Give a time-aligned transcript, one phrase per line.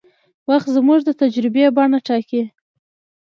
[0.49, 2.41] وخت زموږ د تجربې بڼه ټاکي.